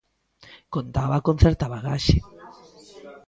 Contaba 0.75 1.17
con 1.25 1.35
certa 1.43 1.71
bagaxe. 1.73 2.17